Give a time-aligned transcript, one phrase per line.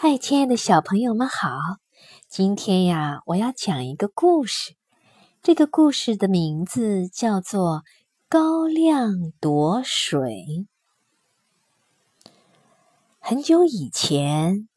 [0.00, 1.58] 嗨，亲爱的小朋友们好！
[2.28, 4.76] 今天呀，我要讲一个故事。
[5.42, 7.78] 这个故事的名字叫做
[8.28, 10.44] 《高粱夺水》。
[13.18, 14.68] 很久以前，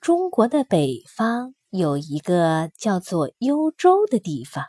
[0.00, 4.64] 中国的北方有一个叫做幽州的地方，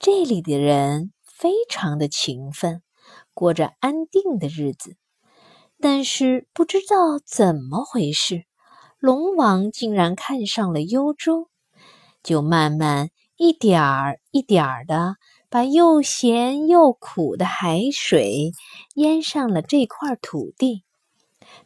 [0.00, 2.82] 这里的人非常的勤奋，
[3.32, 4.96] 过着安定的日子。
[5.78, 8.49] 但是不知道怎么回事。
[9.00, 11.48] 龙王竟然看上了幽州，
[12.22, 13.08] 就慢慢
[13.38, 15.16] 一点儿一点儿的
[15.48, 18.52] 把又咸又苦的海水
[18.96, 20.84] 淹上了这块土地，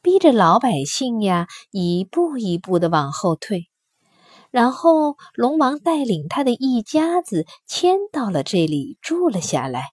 [0.00, 3.66] 逼着老百姓呀一步一步的往后退。
[4.52, 9.86] 然后龙王带领他的一家子迁到了这里住了下来。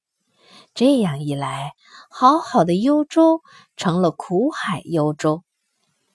[0.75, 1.71] 这样一来，
[2.11, 3.41] 好好的幽州
[3.75, 5.41] 成了苦海幽州。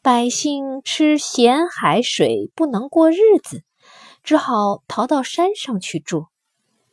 [0.06, 3.64] 百姓吃咸海水不能过日子，
[4.23, 6.27] 只好逃到山上去住。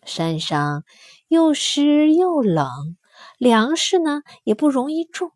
[0.03, 0.83] 山上
[1.27, 2.67] 又湿又冷，
[3.37, 5.29] 粮食呢也不容易种，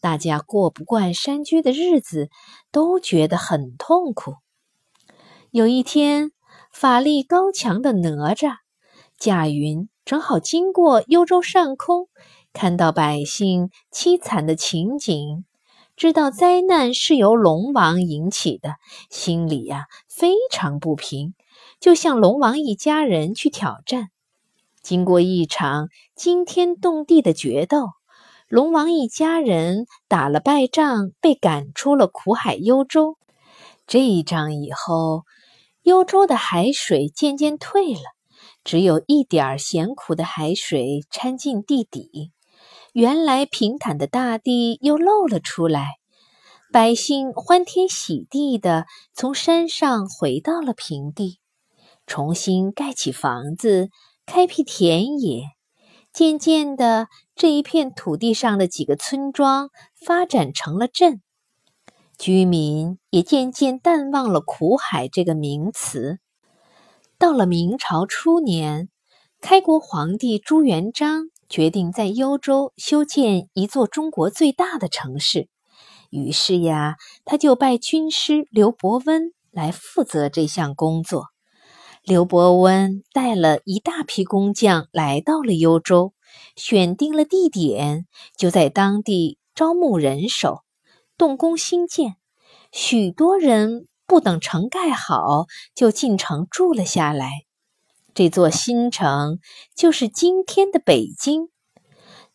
[0.00, 2.30] 大家过不惯山居的日子，
[2.70, 4.34] 都觉得很痛苦。
[5.50, 6.30] 有一天，
[6.70, 8.58] 法力高强的哪吒
[9.18, 12.06] 驾云，正好经过幽州上空，
[12.52, 15.44] 看到百姓凄惨的情景。
[15.96, 18.74] 知道灾难是由龙王引起的，
[19.08, 21.32] 心里呀非常不平，
[21.80, 24.10] 就向龙王一家人去挑战。
[24.82, 27.88] 经过一场惊天动地的决斗，
[28.46, 33.16] 龙王一家人打了败仗，被赶出了苦海幽州。
[33.86, 35.22] 这一仗以后，
[35.80, 38.02] 幽州的海水渐渐退了，
[38.64, 42.32] 只有一点咸苦的海水掺进地底。
[42.96, 45.96] 原来平坦的大地又露了出来，
[46.72, 51.38] 百姓欢天喜地的从山上回到了平地，
[52.06, 53.90] 重新盖起房子，
[54.24, 55.42] 开辟田野。
[56.10, 61.20] 渐渐的，这一片土地上的几个村庄发展成了镇，
[62.16, 66.18] 居民也渐渐淡忘了苦海这个名词。
[67.18, 68.88] 到了明朝初年，
[69.42, 71.28] 开国皇帝朱元璋。
[71.48, 75.48] 决定在幽州修建一座中国最大的城市，
[76.10, 81.28] 于是呀，他就拜军师刘伯温来负责这项工作。
[82.02, 86.12] 刘伯温带了一大批工匠来到了幽州，
[86.54, 88.06] 选定了地点，
[88.36, 90.60] 就在当地招募人手，
[91.16, 92.16] 动工兴建。
[92.70, 97.45] 许多人不等城盖好，就进城住了下来。
[98.16, 99.40] 这座新城
[99.74, 101.50] 就是今天的北京。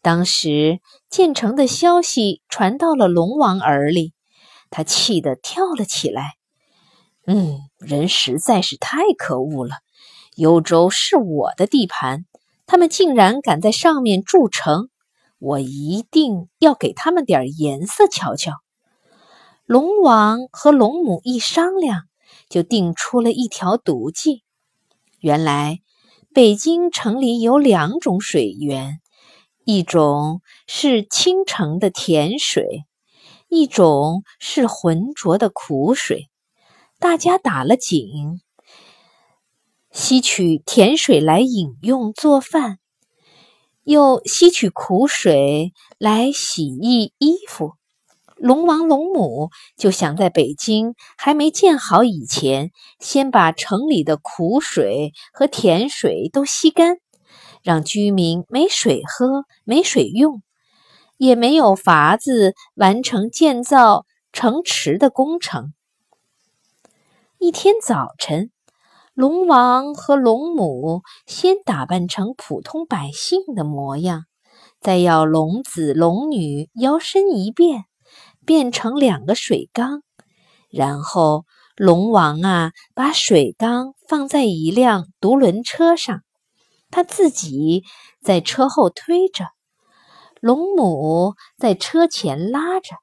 [0.03, 4.13] 当时建成的消息传到了龙王耳里，
[4.69, 6.33] 他气得跳了起来。
[7.25, 9.77] 嗯，人实在是太可恶了！
[10.35, 12.27] 幽州是我的地盘，
[12.67, 14.89] 他们竟然敢在上面筑城，
[15.39, 18.51] 我一定要给他们点颜色瞧瞧。
[19.65, 22.03] 龙王和龙母一商量，
[22.49, 24.43] 就定出了一条毒计。
[25.21, 25.81] 原来，
[26.33, 28.99] 北京城里有两种水源，
[29.65, 32.85] 一种是清澄的甜水，
[33.47, 36.31] 一种是浑浊的苦水。
[36.97, 38.41] 大家打了井，
[39.91, 42.79] 吸取甜水来饮用做饭，
[43.83, 47.73] 又吸取苦水来洗衣衣服。
[48.41, 56.97] 龙王龙母就想在北京还没建好以前，先把城里的苦水和甜水都吸干，
[57.61, 60.41] 让居民没水喝、没水用，
[61.17, 65.75] 也没有法子完成建造城池的工程。
[67.37, 68.49] 一天早晨，
[69.13, 74.23] 龙王和龙母先打扮成普通百姓的模样，
[74.79, 77.85] 再要龙子龙女摇身一变。
[78.45, 80.01] 变成两个水缸，
[80.69, 86.21] 然后龙王啊，把水缸放在一辆独轮车上，
[86.89, 87.83] 他自己
[88.21, 89.45] 在车后推着，
[90.39, 92.95] 龙母在车前拉着，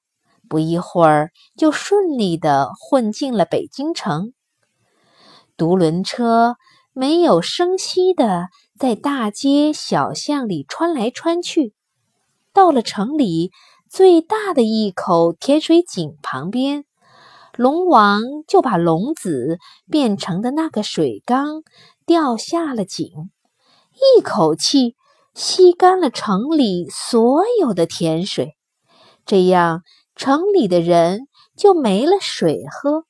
[0.49, 4.33] 不一会儿就顺利的混进了北京城。
[5.57, 6.57] 独轮车
[6.93, 8.49] 没有声息的
[8.79, 11.75] 在大街小巷里穿来穿去，
[12.53, 13.53] 到了城里。
[13.91, 16.85] 最大的一口甜水井旁边，
[17.57, 19.59] 龙王就把龙子
[19.91, 21.63] 变成的那个水缸
[22.05, 23.31] 掉下了井，
[24.19, 24.95] 一口气
[25.35, 28.57] 吸干了城里所有的甜水，
[29.25, 29.83] 这样
[30.15, 31.27] 城里的人
[31.57, 33.05] 就没了水喝。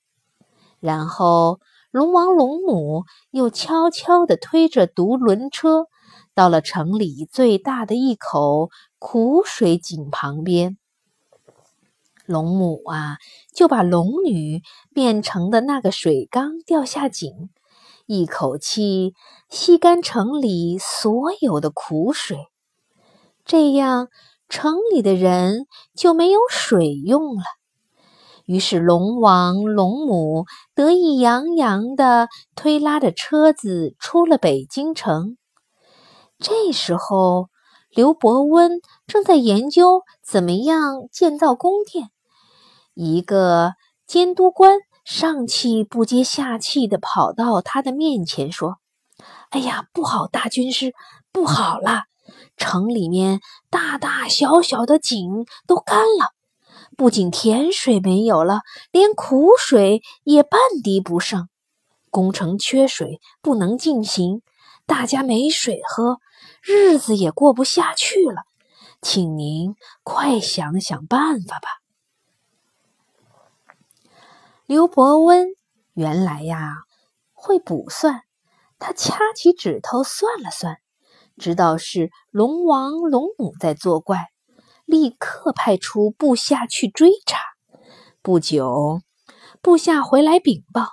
[0.79, 1.59] 然后，
[1.91, 3.03] 龙王龙母
[3.33, 5.87] 又悄悄地推着独轮车，
[6.35, 10.77] 到了城里最大的一口苦水井旁边。
[12.27, 13.19] 龙母啊，
[13.55, 14.63] 就把龙女
[14.93, 17.49] 变成的那个水缸掉下井，
[18.07, 19.15] 一口气
[19.49, 22.49] 吸干城里所有的苦水，
[23.45, 24.09] 这样
[24.49, 27.43] 城里的人就没有水用了。
[28.45, 35.37] 于是，龙王、龙母得意洋洋地推拉着车子出了北京城。
[36.39, 37.49] 这时候，
[37.99, 42.11] 刘伯温正在研究怎么样建造宫殿。
[42.95, 43.73] 一个
[44.07, 48.77] 监督官上气不接下气地跑到他的面前说
[49.51, 50.95] ：“哎呀，不好，大军师，
[51.33, 52.05] 不好了！
[52.57, 56.35] 城里面大大小小的井都干了。”
[56.97, 58.61] 不仅甜水没有了，
[58.93, 61.49] 连苦水也半滴不剩。
[62.11, 64.43] 工程缺水，不能进行，
[64.87, 66.19] 大家没水喝，
[66.69, 68.43] 日子也过不下去了。
[69.01, 71.69] 请您快想想办法吧。
[74.67, 75.47] 刘伯温
[75.95, 76.83] 原来呀
[77.33, 78.21] 会卜算，
[78.79, 80.77] 他掐起指头算了算，
[81.39, 84.27] 知道是龙王龙母在作怪。
[84.85, 87.39] 立刻派出部下去追查。
[88.21, 89.01] 不久，
[89.63, 90.89] 部下回来禀报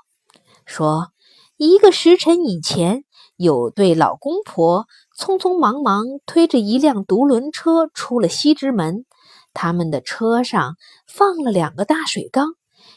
[0.66, 1.12] 说，
[1.57, 3.04] 一个时辰以前，
[3.36, 9.06] 有对老公婆匆匆忙忙推着一辆独轮车出了西直门。
[9.53, 10.75] 他们的车上
[11.07, 12.56] 放了两个大水缸，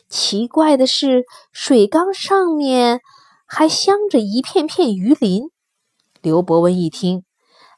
[0.08, 3.00] 奇怪的是，水缸上面
[3.46, 5.50] 还镶着一片片鱼鳞。
[6.20, 7.22] 刘伯温一听，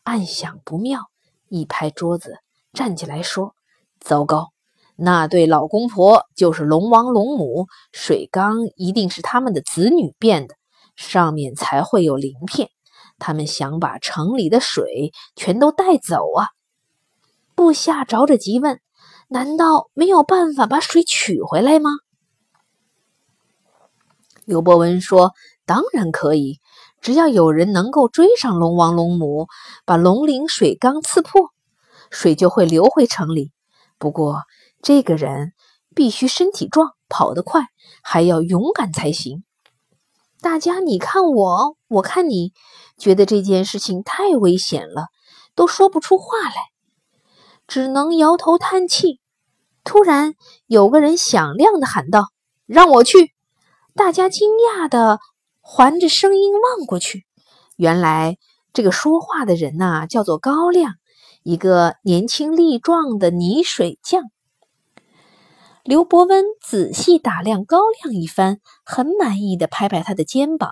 [0.05, 1.11] 暗想不妙，
[1.51, 2.39] 一拍桌子。
[2.73, 3.55] 站起来说
[4.01, 4.49] ：“糟糕，
[4.97, 10.55] 那对老公婆就是龙王龙母，水缸一定是他们的子女变的，
[10.97, 12.71] 上面才会有鳞片。
[13.21, 16.49] 他们想把城里的水全都带走啊！”
[17.55, 18.81] 部下着着急问
[19.29, 21.91] ：“难道没有办法把水取回来吗？”
[24.45, 25.35] 刘伯温说
[25.65, 26.59] ：“当然可以，
[27.01, 29.47] 只要有人能够追上龙王龙母，
[29.85, 31.53] 把龙鳞水缸刺破。”
[32.11, 33.53] 水就会流回城里，
[33.97, 34.43] 不过
[34.83, 35.53] 这个人
[35.95, 37.67] 必须身体壮，跑得快，
[38.03, 39.45] 还要勇敢才行。
[40.43, 42.53] 大家你看我，我看你，
[42.97, 45.09] 觉得这件事情太危险了，
[45.55, 46.55] 都说不出话来，
[47.67, 49.21] 只能摇头叹气。
[49.85, 50.35] 突然，
[50.67, 52.29] 有个人响亮地喊道
[52.67, 53.33] ：“让我去！”
[53.95, 55.19] 大家惊讶地
[55.61, 57.27] 环着声音望过去，
[57.77, 58.39] 原来
[58.73, 60.95] 这个说话的人呐，叫做高亮。
[61.43, 64.23] 一个年轻力壮的泥水匠，
[65.85, 70.71] 刘伯温仔细打量高亮一番，很满意的拍拍他的肩膀，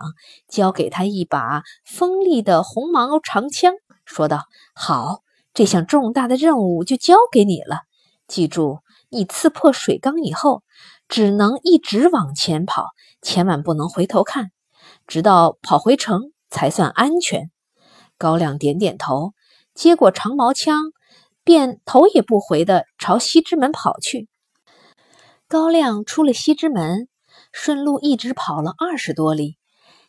[0.48, 3.72] 交给他一把锋利的红毛长枪，
[4.04, 4.44] 说道
[4.76, 5.20] ：“好，
[5.54, 7.84] 这项重大的任务就交给你了。
[8.26, 10.62] 记住，你刺破水缸以后，
[11.08, 12.88] 只能一直往前跑，
[13.22, 14.50] 千万不能回头看，
[15.06, 17.50] 直到跑回城才算安全。”
[18.18, 19.32] 高亮点点头。
[19.74, 20.92] 接过长矛枪，
[21.44, 24.28] 便头也不回地朝西直门跑去。
[25.50, 27.08] 高亮出了西直门，
[27.52, 29.56] 顺路一直跑了二十多里，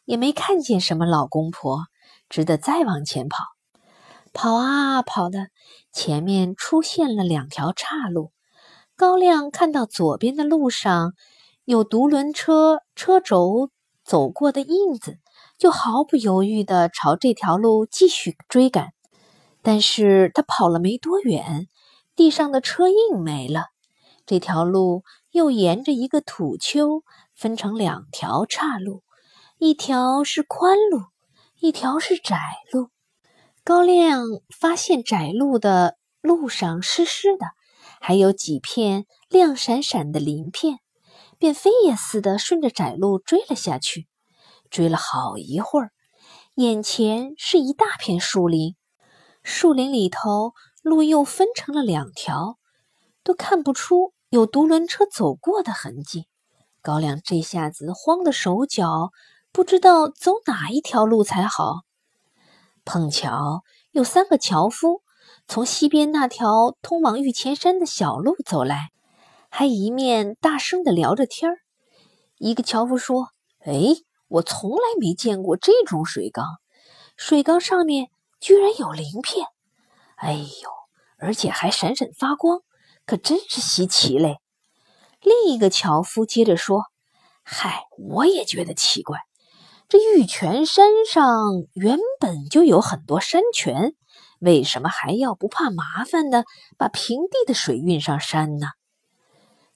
[0.04, 1.86] 也没看见什么老公婆，
[2.28, 3.46] 只得再往前跑。
[4.34, 5.48] 跑啊跑的，
[5.94, 8.34] 前面出现了两条岔路。
[8.98, 11.14] 高亮看到左边的路上
[11.64, 13.70] 有独轮车车轴
[14.04, 15.20] 走过的印子，
[15.58, 18.90] 就毫不犹豫地朝这条路继续追赶。
[19.62, 21.70] 但是他跑了没多远，
[22.18, 23.68] 地上的车印没了。
[24.26, 27.04] 这条路又沿着一个土丘
[27.36, 29.04] 分成两条岔路，
[29.58, 31.04] 一条是宽路，
[31.60, 32.40] 一条是窄
[32.72, 32.90] 路。
[33.64, 37.46] 高亮发现窄路的路上湿湿的，
[38.02, 40.80] 还有几片亮闪闪的鳞片，
[41.38, 44.08] 便飞也似的顺着窄路追了下去。
[44.72, 45.92] 追了好一会儿，
[46.56, 48.76] 眼前是一大片树林。
[49.44, 52.58] 树林里头，路又分成了两条，
[53.24, 56.28] 都看不出有独轮车走过的痕迹。
[56.82, 59.12] 高亮这下子慌得手脚，
[59.52, 61.82] 不知道走哪一条路才好。
[62.86, 65.02] 碰巧有三个樵夫
[65.48, 68.92] 从西边那条通往玉泉山的小路走来，
[69.50, 71.58] 还一面大声地聊着天儿。
[72.38, 73.30] 一个樵夫说
[73.66, 73.74] ：“哎，
[74.28, 76.46] 我从来没见过这种水缸，
[77.18, 78.10] 水缸上面……”
[78.40, 79.48] 居然有鳞片，
[80.16, 80.70] 哎呦，
[81.18, 82.62] 而且还闪闪发光，
[83.10, 84.38] 可真是稀奇嘞！
[85.24, 86.84] 另一个樵夫接着说
[87.42, 89.18] ：“嗨，我也觉得奇怪。
[89.88, 91.26] 这玉泉山上
[91.74, 93.96] 原本就有很多山泉，
[94.40, 96.46] 为什么还要不怕麻烦的
[96.78, 98.68] 把平地的水运上山呢？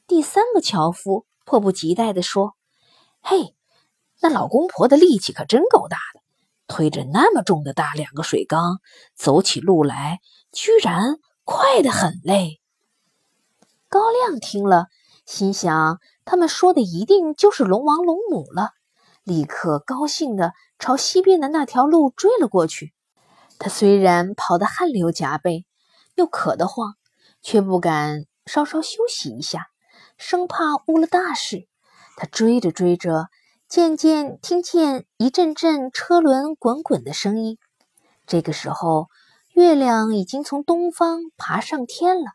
[0.06, 2.54] 第三个樵夫迫不及待地说
[3.20, 3.56] ：“嘿，
[4.22, 6.22] 那老公婆的力气可真够大的，
[6.68, 8.80] 推着那么重的大两个水缸，
[9.16, 10.20] 走起路来
[10.52, 12.60] 居然快得很嘞。”
[13.94, 14.88] 高亮听了，
[15.28, 16.00] 心想。
[16.26, 18.72] 他们说的一定就是龙王龙母了，
[19.24, 22.92] 立刻高兴地朝西边的那条路追了过去。
[23.60, 25.68] 他虽然跑得汗流浃背，
[26.16, 26.96] 又渴得慌，
[27.44, 29.68] 却不敢稍稍休息一下，
[30.18, 31.68] 生怕误了大事。
[32.18, 33.28] 他追着追着，
[33.70, 37.60] 渐渐听见一阵阵车轮滚滚的声音。
[38.26, 39.10] 这个时候，
[39.54, 42.32] 月亮已经从东方爬上天了。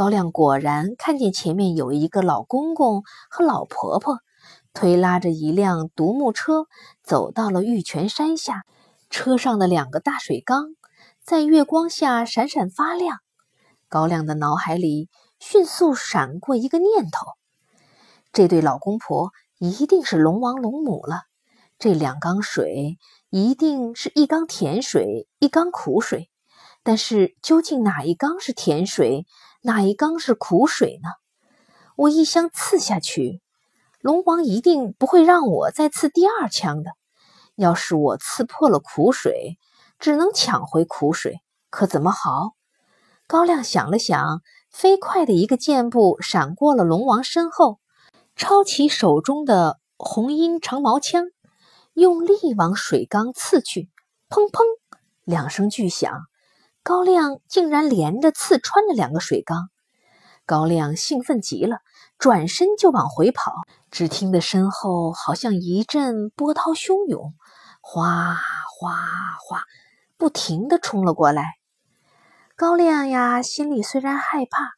[0.00, 4.20] 高亮果然看见前面有一个老公公和老婆婆，
[4.72, 6.64] 推拉着一辆独木车，
[7.02, 8.62] 走到了玉泉山下。
[9.10, 10.68] 车上的两个大水缸
[11.22, 13.18] 在月光下闪闪发亮。
[13.90, 17.26] 高亮的脑海里迅速闪过一个念头：
[18.32, 21.24] 这对老公婆一定是龙王龙母了。
[21.78, 22.96] 这两缸水
[23.28, 26.30] 一定是一缸甜水，一缸苦水。
[26.82, 29.26] 但是究竟哪一缸是甜水？
[29.62, 31.10] 哪一缸是苦水呢？
[31.96, 33.42] 我一枪刺下去，
[34.00, 36.92] 龙王一定不会让我再刺第二枪的。
[37.56, 39.58] 要是我刺破了苦水，
[39.98, 42.52] 只能抢回苦水，可怎么好？
[43.26, 44.40] 高亮想了想，
[44.70, 47.80] 飞快的一个箭步闪过了龙王身后，
[48.36, 51.26] 抄起手中的红缨长矛枪，
[51.92, 53.90] 用力往水缸刺去。
[54.30, 54.62] 砰砰，
[55.24, 56.29] 两声巨响。
[56.82, 59.68] 高亮竟然连着刺穿了两个水缸，
[60.46, 61.80] 高亮兴奋极了，
[62.18, 63.52] 转身就往回跑。
[63.90, 67.34] 只听得身后好像一阵波涛汹涌，
[67.82, 68.96] 哗哗
[69.46, 69.64] 哗，
[70.16, 71.54] 不停地冲了过来。
[72.56, 74.70] 高亮呀，心里虽然害怕，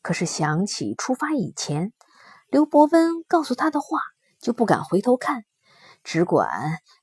[0.00, 1.92] 可是想起出发以前
[2.48, 3.98] 刘伯温告诉他的话，
[4.40, 5.44] 就不敢回头看，
[6.02, 6.48] 只管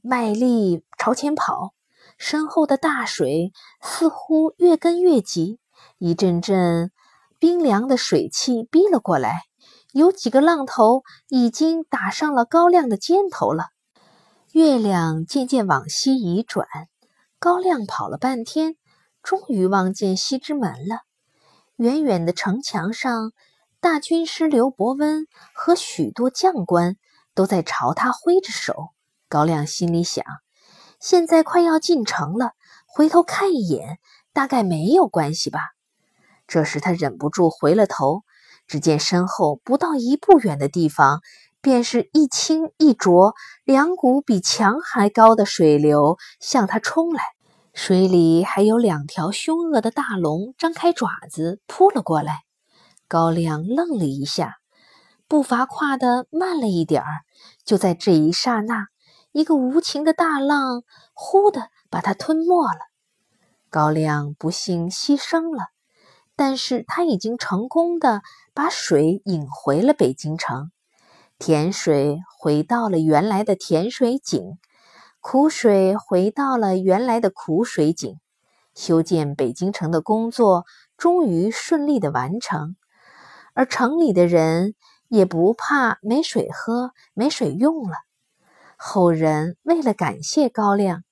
[0.02, 1.74] 卖力朝前跑。
[2.20, 5.58] 身后的大水似乎越跟越急，
[5.98, 6.92] 一阵阵
[7.40, 9.44] 冰凉的水汽逼了过来，
[9.94, 13.68] 有几个浪头已经打上了高亮的肩头了。
[14.52, 16.68] 月亮渐渐往西移转，
[17.40, 18.76] 高亮跑了半天，
[19.24, 21.04] 终于望见西直门了。
[21.78, 23.32] 远远的城墙上，
[23.80, 26.98] 大军师刘伯温和许多将官
[27.34, 28.90] 都在朝他挥着手。
[29.30, 30.26] 高亮心里想。
[31.00, 32.52] 现在快要进城了，
[32.86, 34.00] 回头看一眼，
[34.34, 35.62] 大概没有关系吧。
[36.46, 38.24] 这时他忍不住回了头，
[38.68, 41.22] 只见身后不到一步远的地方，
[41.62, 47.24] 便是一清一浊、两股比墙还高的水流向他冲来，
[47.74, 52.40] 水里还有两条凶恶的大龙张开爪子扑了过来。
[53.08, 54.58] 高亮愣了一下，
[55.28, 57.22] 步伐跨得慢了一点儿，
[57.64, 58.88] 就在这一刹那。
[59.32, 60.84] 一个无情的大浪，
[61.14, 62.80] 忽的把他吞没了。
[63.70, 65.68] 高亮不幸牺牲了，
[66.36, 68.22] 但是他已经成功的
[68.54, 70.72] 把水引回了北京城。
[71.38, 74.58] 甜水回到了原来的甜水井，
[75.22, 78.20] 苦水回到了原来的苦水井。
[78.76, 80.66] 修建北京城的工作
[80.98, 82.76] 终于顺利的完成，
[83.54, 84.74] 而城里的人
[85.08, 87.96] 也不怕没水喝、没水用了。
[88.82, 91.04] 后人为了感谢高亮，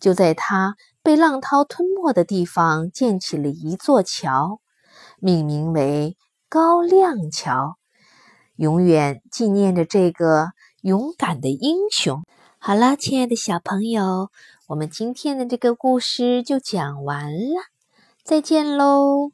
[0.00, 0.74] 就在他
[1.04, 4.60] 被浪涛吞没的地方建起了一座桥，
[5.20, 6.16] 命名为
[6.48, 7.76] 高亮桥，
[8.56, 10.48] 永远纪念着这个
[10.80, 12.24] 勇敢的英雄。
[12.58, 14.30] 好了，亲爱的小朋友，
[14.66, 17.62] 我们今天的这个故事就讲完了，
[18.24, 19.30] 再见喽。